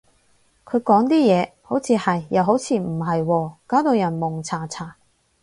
[0.65, 4.95] 佢講啲嘢，好似係，又好似唔係喎，搞到人矇查查